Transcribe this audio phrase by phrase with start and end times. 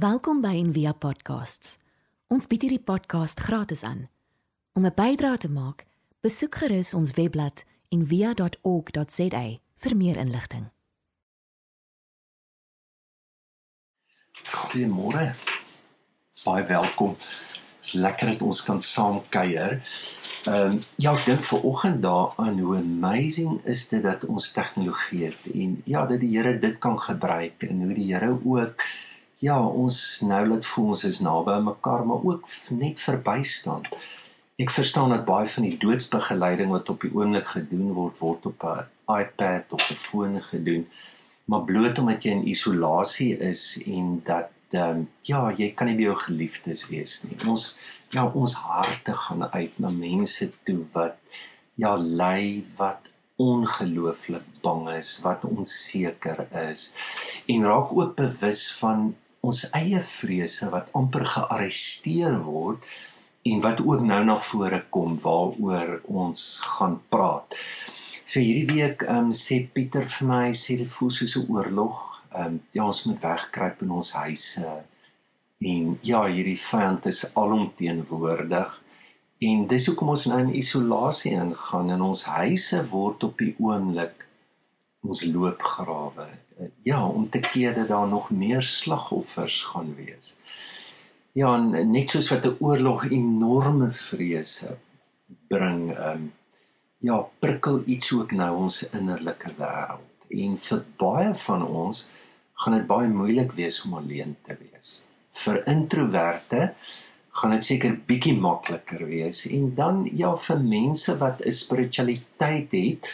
[0.00, 1.74] Welkom by Envia Podcasts.
[2.32, 4.06] Ons bied hierdie podcast gratis aan.
[4.72, 5.84] Om 'n bydrae te maak,
[6.24, 9.42] besoek gerus ons webblad en via.org.za
[9.76, 10.70] vir meer inligting.
[14.52, 15.34] Goeiemôre.
[16.44, 17.16] Baie welkom.
[17.16, 19.82] Dit is lekker dat ons kan saam kuier.
[20.46, 25.24] Ehm um, ja, ek dink ver oggend daaraan hoe amazing is dit dat ons tegnologie
[25.24, 28.82] het en ja, dat die Here dit kan gebruik en hoe die Here ook
[29.40, 29.98] ja, ons
[30.28, 33.88] nou laat voel ons is naby aan mekaar, maar ook net verbystand.
[34.60, 38.64] Ek verstaan dat baie van die doodsbegeleiding wat op die oomblik gedoen word, word op
[38.64, 40.88] 'n iPad of 'n foon gedoen.
[41.44, 45.96] Maar bloot omdat jy in isolasie is en dat ehm um, ja, jy kan nie
[45.96, 47.36] by jou geliefdes wees nie.
[47.48, 47.78] Ons
[48.10, 51.16] ja, ons harte gaan uit na mense toe wat
[51.74, 56.94] ja, ly wat ongelooflik bang is, wat onseker is
[57.46, 62.84] en raak ook bewus van ons eie vrese wat amper gearresteer word
[63.50, 66.42] en wat ook nou na vore kom waaroor ons
[66.74, 67.56] gaan praat.
[68.24, 71.96] So hierdie week ehm um, sê Pieter vir my sê dit voel soos 'n oorlog.
[72.30, 74.70] Ehm um, ja ons moet wegkruip in ons huise.
[75.60, 78.82] En ja, hierdie vyand is alomteenwoordig.
[79.40, 84.26] En dis hoekom ons nou in isolasie ingaan en ons huise word op die oomblik
[85.04, 86.28] ons loopgrawe.
[86.82, 90.36] Ja, om te keer dat daar nog meer slagoffers gaan wees.
[91.32, 94.76] Ja, net soos wat 'n oorlog enorme vrese
[95.48, 96.32] bring, ehm um,
[96.98, 100.08] ja, prikkel iets ook nou ons innerlike wêreld.
[100.28, 102.10] En vir baie van ons
[102.54, 105.06] gaan dit baie moeilik wees om alleen te wees.
[105.32, 106.74] Vir introverte
[107.30, 113.10] gaan dit seker bietjie makliker wees en dan ja vir mense wat 'n spiritualiteit het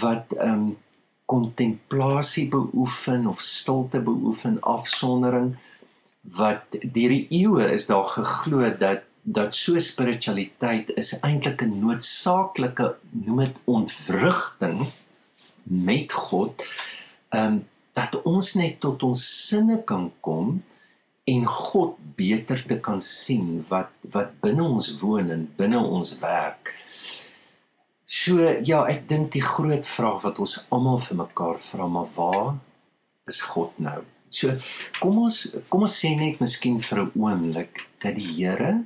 [0.00, 0.76] wat ehm um,
[1.24, 5.56] kontemplasie beoefen of stilte beoefen afsondering
[6.22, 12.96] wat deur die eeue is daar geglo dat dat so spiritualiteit is eintlik 'n noodsaaklike
[13.10, 14.86] noem dit ontwrigting
[15.62, 16.64] met God
[17.30, 20.62] um, dat ons net tot ons sinne kan kom
[21.24, 26.74] en God beter te kan sien wat wat binne ons woon en binne ons werk.
[28.12, 32.50] So ja, ek dink die groot vraag wat ons almal vir mekaar vra, maar waar
[33.30, 34.02] is God nou?
[34.28, 34.52] So
[34.98, 35.38] kom ons
[35.72, 38.84] kom ons sê net miskien vir 'n oomblik dat die Here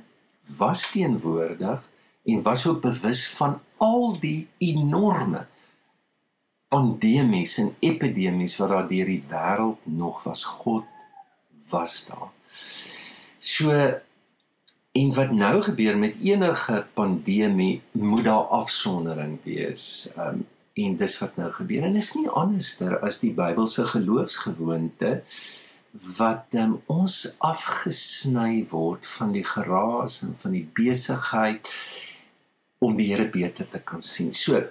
[0.59, 1.83] was teenwoordig
[2.23, 5.45] en was ook bewus van al die enorme
[6.71, 10.43] pandemies en epidemies wat daar deur die wêreld nog was.
[10.43, 10.85] God
[11.69, 12.31] was daar.
[13.39, 13.71] So
[14.97, 20.11] En wat nou gebeur met enige pandemie, moet daar afsondering wees.
[20.17, 20.45] Um
[20.77, 25.13] en dis wat nou gebeur en is nie anderster as die Bybelse geloofsgewoonte
[26.17, 31.71] wat um, ons afgesny word van die geraas en van die besigheid
[32.83, 34.29] om die Here beter te kan sien.
[34.37, 34.61] So,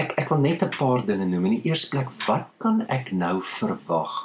[0.00, 1.50] ek ek wil net 'n paar dinge noem.
[1.50, 4.16] In die eerste plek, wat kan ek nou verwag?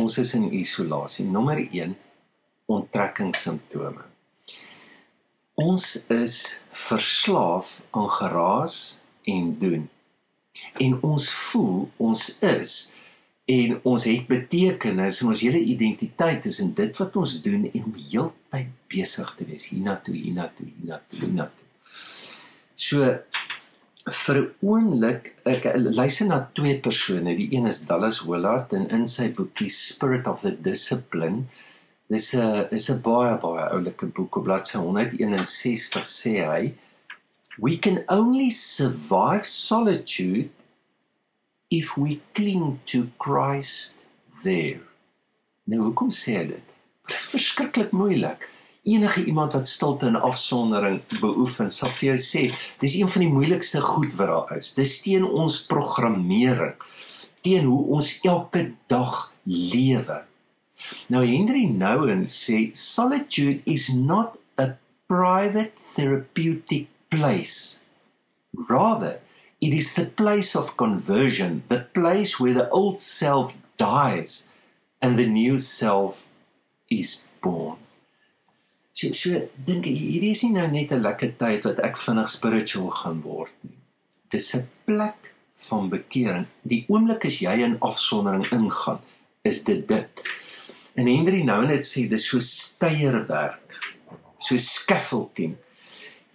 [0.00, 1.26] Ons is in isolasie.
[1.26, 1.94] Nommer 1,
[2.66, 4.07] onttrekkingssimptome.
[5.58, 9.88] Ons is verslaaf aan geraas en doen.
[10.78, 12.74] En ons voel ons is
[13.48, 17.88] en ons het betekenis en ons hele identiteit is in dit wat ons doen en
[17.88, 21.66] om heeltyd besig te wees hiernatoe hiernatoe hiernatoe hiernatoe.
[22.78, 23.18] So
[24.22, 27.34] vir 'n oomblik ek luister na twee persone.
[27.34, 31.48] Die een is Dallas Willard en in sy boekie Spirit of the Discipline
[32.08, 36.74] Dis 'n is 'n baie baie oulike boek op bladsy 161 sê hy
[37.58, 40.50] we can only survive solitude
[41.70, 43.96] if we cling to Christ
[44.44, 44.80] there.
[45.64, 46.76] Nou hoekom sê dit?
[47.08, 48.46] Dit is verskriklik moeilik.
[48.88, 52.44] Enige iemand wat stilte en afsondering beoefen, sal vir jou sê,
[52.80, 54.72] dis een van die moeilikste goed wat daar is.
[54.78, 56.78] Dis teen ons programmering,
[57.44, 60.22] teen hoe ons elke dag lewe.
[61.08, 64.76] Now Henry Nouwen sê solitude is not a
[65.08, 67.80] private therapeutic place.
[68.54, 69.20] Rather,
[69.60, 74.48] it is the place of conversion, the place where the old self dies
[75.02, 76.24] and the new self
[76.90, 77.78] is born.
[78.92, 82.90] So, so dink hierdie is nie nou net 'n lekker tyd wat ek vinnig spiritual
[82.90, 83.78] gaan word nie.
[84.30, 85.34] Dis 'n plek
[85.68, 86.46] van bekering.
[86.62, 88.98] Die oomblik as jy in afsondering ingaan,
[89.44, 90.24] is dit dit.
[90.98, 93.76] En Henry nou net sê dis so steierwerk.
[94.42, 95.54] So scaffolding.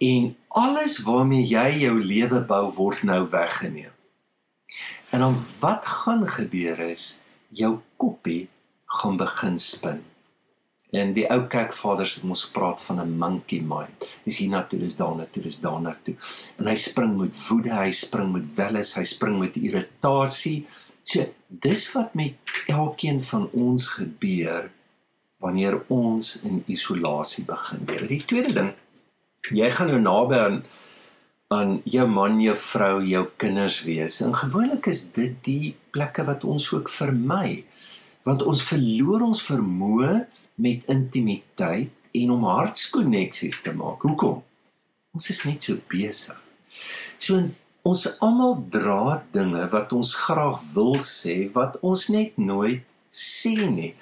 [0.00, 3.92] En alles waarmee jy jou lewe bou word nou weggeneem.
[5.12, 7.20] En dan wat gaan gebeur is
[7.52, 8.48] jou koppie
[9.00, 10.00] gaan begin spin.
[10.94, 14.08] En die ou kerkvaders het mos gepraat van 'n monkey mind.
[14.24, 16.14] Dis hier na toe, dis daarna toe, dis daarna toe.
[16.56, 20.66] En hy spring met woede, hy spring met welis, hy spring met irritasie.
[21.04, 24.70] So, dis wat met elkeen van ons gebeur
[25.44, 28.08] wanneer ons in isolasie begin lewe.
[28.08, 28.70] Die tweede ding,
[29.52, 30.64] jy gaan nou naby aan
[31.52, 34.20] aan jou man, jou vrou, jou kinders wees.
[34.24, 37.64] En gewoonlik is dit die plekke wat ons ook vermy.
[38.24, 40.24] Want ons verloor ons vermoë
[40.64, 44.02] met intimiteit en om hartskoneksies te maak.
[44.06, 44.40] Hoekom?
[45.14, 46.40] Ons is net so besig.
[47.22, 47.38] So
[47.84, 52.84] ons almal dra dinge wat ons graag wil sê wat ons net nooit
[53.14, 53.92] sê nie.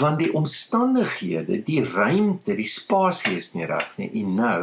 [0.00, 4.10] Want die omstandighede, die ruimte, die spasie is nie reg nie.
[4.22, 4.62] En nou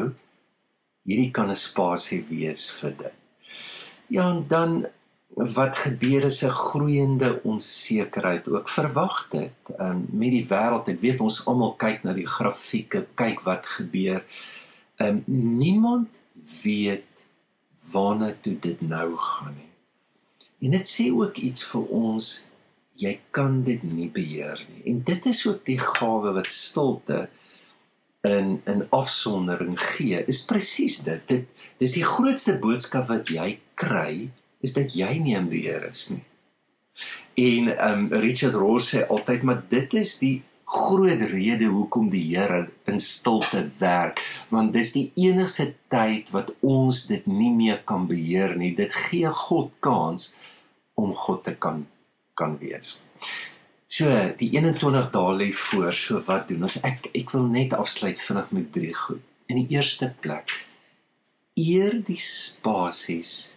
[1.08, 3.16] hierdie kan 'n spasie wees vir dit.
[4.10, 4.88] Ja, en dan
[5.38, 10.88] wat gebeur is 'n groeiende onsekerheid ook verwag dit um, met die wêreld.
[10.88, 14.24] Ek weet ons almal kyk na die grafieke, kyk wat gebeur.
[14.98, 16.10] Um, niemand
[16.64, 17.06] weet
[17.92, 19.72] waarna toe dit nou gaan nie.
[20.68, 22.30] En dit sê ook iets vir ons
[22.98, 24.82] jy kan dit nie beheer nie.
[24.92, 27.28] En dit is ook die gawe wat stilte
[28.26, 31.22] in in afsondering gee is presies dit.
[31.30, 34.30] Dit dis die grootste boodskap wat jy kry
[34.66, 36.24] is dat jy nie in beheer is nie.
[37.38, 40.38] En um Richard Rohr sê altyd maar dit is die
[40.68, 44.20] groot rede hoekom die Here in stilte werk
[44.52, 48.74] want dis die enigste tyd wat ons dit nie meer kan beheer nie.
[48.76, 50.34] Dit gee God kans
[51.00, 51.86] om God te kan
[52.38, 53.00] kan wees.
[53.88, 54.06] So,
[54.38, 55.94] die 21 dae lê voor.
[55.96, 56.80] So wat doen ons?
[56.86, 59.24] Ek ek wil net afsluit vinnig met drie goed.
[59.48, 60.52] In die eerste plek
[61.58, 63.56] eer die spasies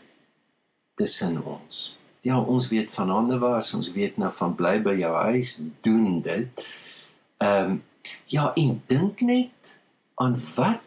[0.96, 1.98] tussen ons.
[2.24, 6.20] Ja, ons weet van hande was, ons weet nou van bly by jou huis, doen
[6.24, 6.64] dit.
[7.40, 7.82] Ehm um,
[8.26, 9.76] ja, en dink net
[10.14, 10.84] aan wat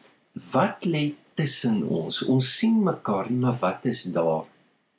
[0.52, 2.22] wat lê tussen ons.
[2.30, 4.46] Ons sien mekaar nie, maar wat is daar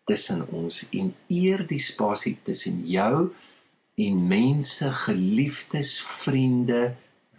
[0.04, 0.84] tussen ons?
[0.90, 3.30] En eer die spasie tussen jou
[3.94, 6.94] en mense, geliefdes, vriende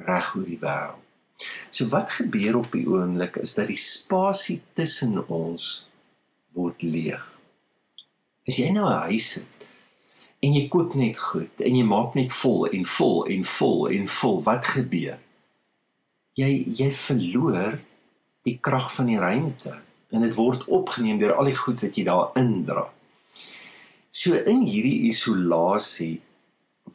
[0.07, 1.03] reg oor die wêreld.
[1.69, 5.89] So wat gebeur op die oomblik is dat die spasie tussen ons
[6.55, 7.23] word leeg.
[8.47, 9.54] As jy nou 'n huis het
[10.45, 14.09] en jy kook net goed en jy maak net vol en vol en vol en
[14.17, 15.17] vol, wat gebeur?
[16.37, 17.79] Jy jy verloor
[18.45, 19.73] die krag van die ruimte
[20.13, 22.85] en dit word opgeneem deur al die goed wat jy daar indra.
[24.15, 26.19] So in hierdie isolasie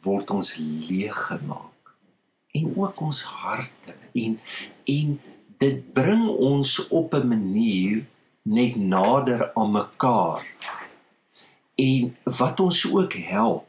[0.05, 1.91] word ons leeg gemaak
[2.55, 4.39] en ook ons harte en
[4.95, 5.19] en
[5.61, 8.05] dit bring ons op 'n manier
[8.43, 10.41] net nader aan mekaar
[11.81, 13.67] en wat ons ook help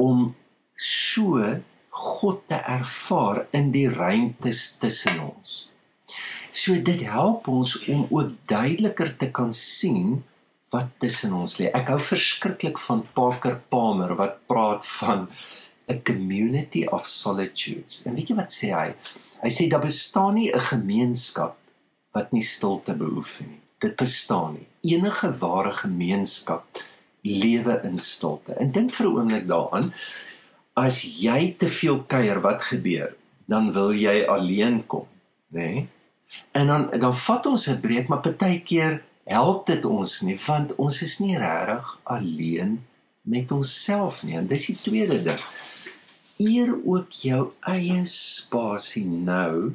[0.00, 0.30] om
[0.74, 1.44] so
[1.90, 5.70] God te ervaar in die ruimtes tussen ons.
[6.50, 10.20] So dit help ons om ook duideliker te kan sien
[10.74, 11.68] wat tussen ons lê.
[11.74, 15.28] Ek hou verskriklik van Parker Palmer wat praat van
[15.90, 18.06] 'n community of solitudes.
[18.06, 18.94] En weet jy wat sê hy?
[19.42, 21.56] Hy sê daar bestaan nie 'n gemeenskap
[22.12, 23.60] wat nie stilte beoefen nie.
[23.80, 24.66] Dit bestaan nie.
[24.94, 26.64] Enige ware gemeenskap
[27.22, 28.52] lewe in stilte.
[28.52, 29.92] En dink vir 'n oomblik daaraan
[30.74, 33.16] as jy te veel kuier, wat gebeur?
[33.46, 35.06] Dan wil jy alleen kom,
[35.52, 35.60] nê?
[35.60, 35.88] Nee?
[36.52, 41.02] En dan dan vat ons 'n breek, maar partykeer help dit ons nie want ons
[41.06, 42.78] is nie regtig alleen
[43.30, 45.44] met onsself nie en dis die tweede ding
[46.40, 49.74] eer ook jou eie spasie nou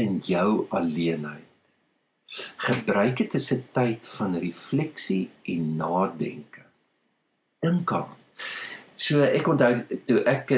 [0.00, 1.50] in jou alleenheid
[2.66, 6.63] gebruik dit as 'n tyd van refleksie en nadenke
[7.64, 8.10] dink aan
[8.94, 9.72] so ek onthou
[10.08, 10.56] toe ek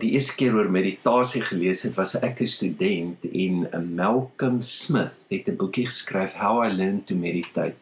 [0.00, 5.16] die eerste keer oor meditasie gelees het was ek 'n student en 'n Malcolm Smith
[5.28, 7.76] het 'n boekie geskryf How I Learned to Meditate.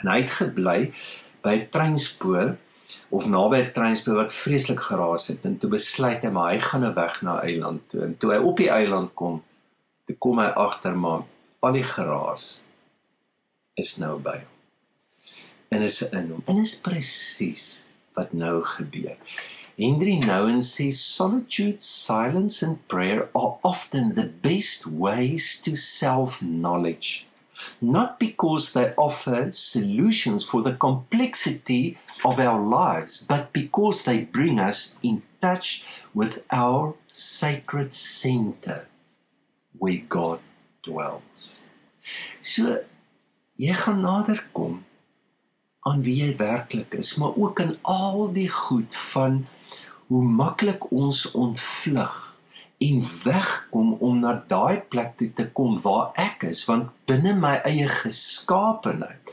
[0.00, 0.92] En hy het gebly
[1.42, 2.56] by 'n treinspoor
[3.08, 6.80] of naby 'n treinspoor wat vreeslik geraas het en toe besluit hy maar hy gaan
[6.80, 8.02] nou weg na eiland toe.
[8.02, 9.42] En toe hy op die eiland kom,
[10.06, 11.22] toe kom hy agter maar
[11.60, 12.62] al die geraas
[13.74, 14.57] is nou by hom.
[15.68, 16.42] En is in hom.
[16.44, 19.16] En is presies wat nou gebeur.
[19.78, 27.26] Henry Nouwen says solitude, silence, and prayer are often the best ways to self knowledge.
[27.80, 34.58] Not because they offer solutions for the complexity of our lives, but because they bring
[34.58, 35.84] us in touch
[36.14, 38.88] with our sacred center
[39.78, 40.40] where God
[40.82, 41.64] dwells.
[42.40, 42.82] So,
[43.58, 44.84] jy gaan nader kom
[45.88, 49.44] aan wie jy werklik is, maar ook in al die goed van
[50.08, 52.16] hoe maklik ons ontvlug
[52.78, 57.56] en wegkom om na daai plek toe te kom waar ek is want binne my
[57.66, 59.32] eie geskaapenheid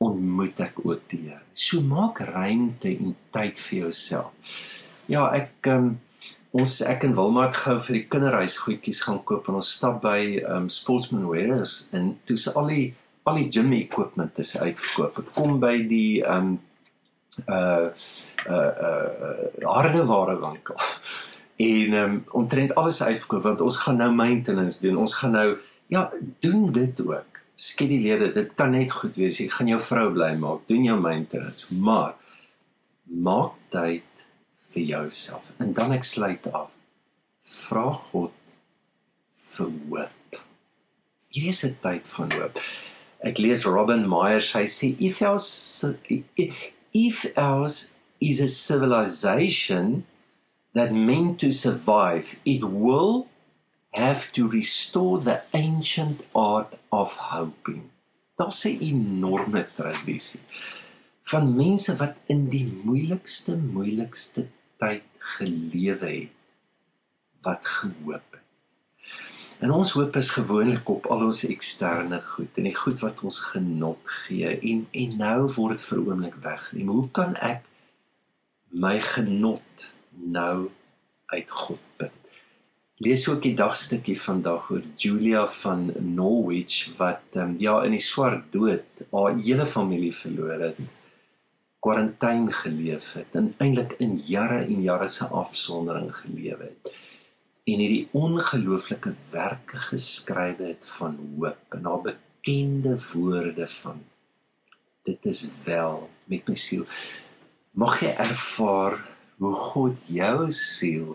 [0.00, 1.42] ontmoet ek ook die Here.
[1.52, 4.54] So maak ruimte en tyd vir jouself.
[5.12, 5.98] Ja, ek um,
[6.56, 10.00] ons ek en Wilma het gou vir die kinderhuis goedjies gaan koop en ons stap
[10.02, 12.86] by um Sportsman Warehouse en toe se al die
[13.22, 15.18] al die gym equipment is uitverkoop.
[15.22, 16.58] Ek kom by die um
[17.46, 17.88] uh
[18.50, 20.76] uh uh hardeware winkel
[21.60, 24.96] en um, omtrent alles uitverkoop want ons gaan nou maintenance doen.
[24.96, 25.48] Ons gaan nou
[25.92, 26.08] ja,
[26.40, 27.40] doen dit ook.
[27.54, 28.34] Skeduleer dit.
[28.34, 29.38] Dit kan net goed wees.
[29.42, 30.64] Jy gaan jou vrou bly maak.
[30.70, 32.14] Doen jou maintenance, maar
[33.04, 34.24] maak tyd
[34.72, 35.50] vir jouself.
[35.60, 36.70] En dan ek sluit af.
[37.44, 38.56] Vra God
[39.50, 40.40] vir hoop.
[41.28, 42.62] Hier is 'n tyd van hoop.
[43.22, 45.84] Ek lees Robin Myers, hy sê if else
[46.92, 50.06] if else is a civilization
[50.72, 53.28] that meant to survive, it will
[53.92, 57.90] have to restore the ancient art of hoping.
[58.38, 60.40] Daar's 'n enorme tradisie
[61.30, 64.48] van mense wat in die moeilikste moeilikste
[64.82, 65.04] tyd
[65.36, 66.36] gelewe het
[67.44, 68.29] wat gehoop.
[69.60, 73.40] En ons hoop is gewoonlik op al ons eksterne goed en die goed wat ons
[73.52, 76.94] genot gee en en nou word dit vir oomblik weggeneem.
[76.96, 77.66] Hoe kan ek
[78.70, 80.70] my genot nou
[81.34, 82.16] uit God bid.
[83.00, 88.50] Lees ook die dagstukkie vandag oor Julia van Norwich wat um, ja in die swart
[88.52, 90.80] dood haar hele familie verloor het.
[91.80, 96.92] Quarantaine geleef het en eintlik in jare en jare se afsondering geleef het.
[97.70, 104.00] En hierdie ongelooflike werke geskrywe het van hoop en haar bekende woorde van
[105.02, 106.86] dit is wel met my siel.
[107.70, 108.98] Mag jy ervaar
[109.40, 111.14] hoe God jou siel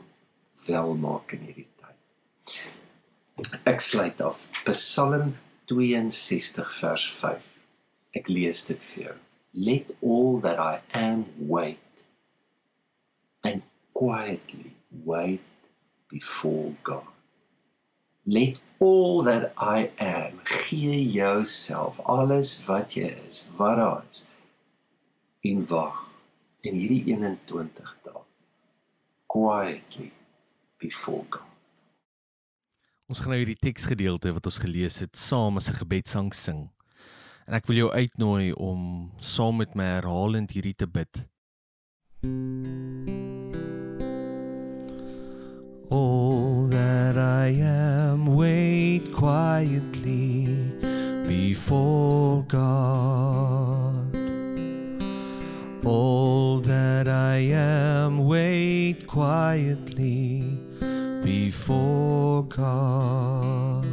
[0.65, 2.55] wel maak in hierdie tyd.
[3.67, 5.35] Ek sluit af Psalm
[5.69, 7.51] 62 vers 5.
[8.15, 9.17] Ek lees dit vir jou.
[9.67, 12.05] Let all that I am wait
[13.45, 14.73] and quietly
[15.05, 15.54] wait
[16.15, 17.11] before God.
[18.25, 24.23] Let all that I am gee jouself alles wat jy is, wat daar is
[25.45, 25.99] en wag
[26.65, 28.23] in hierdie 21 dae
[29.29, 30.09] quietly
[30.81, 31.51] before God.
[33.05, 36.71] Ons gaan nou hierdie teksgedeelte wat ons gelees het saam as 'n gebedssang sing.
[37.45, 41.13] En ek wil jou uitnooi om saam met my herhalend hierdie te bid.
[45.91, 50.47] All that I am wait quietly
[51.27, 54.15] before God.
[55.85, 60.57] All that I am, wait quietly
[61.23, 63.85] before God.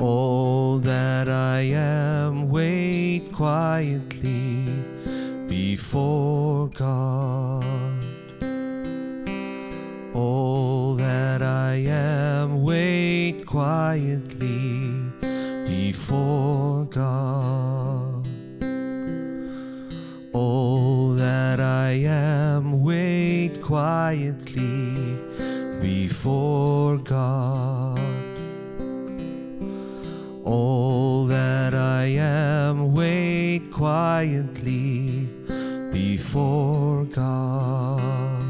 [0.00, 4.64] All that I am, wait quietly
[5.48, 7.71] before God.
[13.92, 15.02] Quietly
[15.66, 18.26] before God.
[20.32, 25.18] All that I am, wait quietly
[25.82, 28.00] before God.
[30.42, 35.28] All that I am, wait quietly
[35.92, 38.42] before God.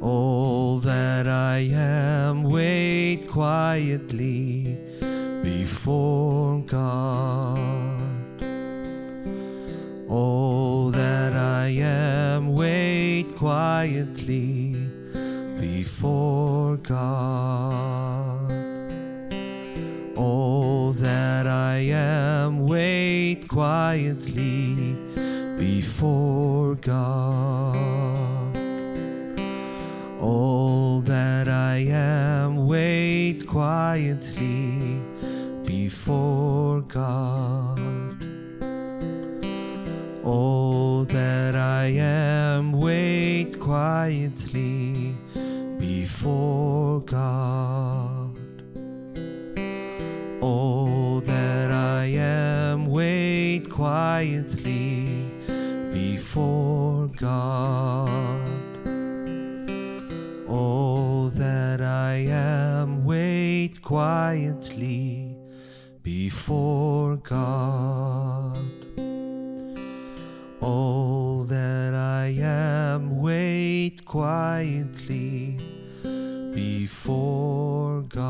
[0.00, 2.33] All that I am,
[3.14, 4.76] wait quietly
[5.42, 7.88] before God.
[10.08, 14.74] All that I am, wait quietly
[15.60, 18.50] before God.
[20.16, 24.96] All that I am, wait quietly
[25.56, 27.83] before God.
[32.66, 35.00] Wait quietly
[35.66, 37.78] before God.
[40.24, 45.14] All that I am, wait quietly
[45.78, 48.38] before God.
[50.40, 55.30] All that I am, wait quietly
[55.92, 58.43] before God.
[62.30, 65.36] Am, wait quietly
[66.02, 68.58] before God.
[70.60, 75.58] All that I am, wait quietly
[76.54, 78.24] before God.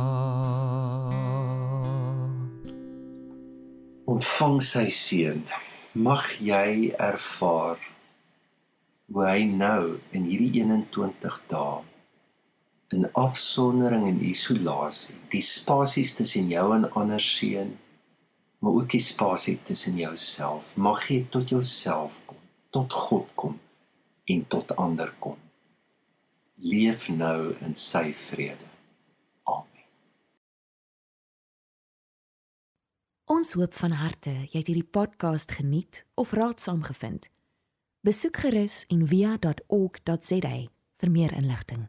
[4.07, 5.43] Ontvang sy seën.
[5.95, 7.79] Mag jy ervaar
[9.15, 11.13] hoe hy nou in hierdie 21
[11.51, 11.94] dae
[12.95, 15.17] in afsondering en isolasie.
[15.35, 17.75] Die spasies tussen jou en ander seën
[18.65, 20.77] maar ook die spasie tussen jouself.
[20.77, 22.41] Mag jy tot jouself kom
[22.75, 23.61] tot God kom
[24.25, 25.37] en tot ander kom.
[26.55, 28.67] Leef nou in sy vrede.
[29.43, 29.87] Amen.
[33.31, 37.31] Ons hoop van harte jy het hierdie podcast geniet of raadsaam gevind.
[38.01, 40.57] Besoek gerus en via.ok.za
[41.05, 41.89] vir meer inligting